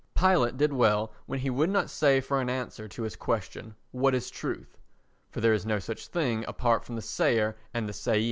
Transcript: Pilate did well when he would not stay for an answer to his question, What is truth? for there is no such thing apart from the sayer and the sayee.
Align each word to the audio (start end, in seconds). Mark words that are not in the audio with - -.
Pilate 0.15 0.57
did 0.57 0.73
well 0.73 1.11
when 1.27 1.37
he 1.37 1.51
would 1.51 1.69
not 1.69 1.87
stay 1.87 2.21
for 2.21 2.41
an 2.41 2.49
answer 2.49 2.87
to 2.87 3.03
his 3.03 3.15
question, 3.15 3.75
What 3.91 4.15
is 4.15 4.31
truth? 4.31 4.75
for 5.29 5.41
there 5.41 5.53
is 5.53 5.63
no 5.63 5.77
such 5.77 6.07
thing 6.07 6.43
apart 6.47 6.83
from 6.83 6.95
the 6.95 7.03
sayer 7.03 7.55
and 7.71 7.87
the 7.87 7.93
sayee. 7.93 8.19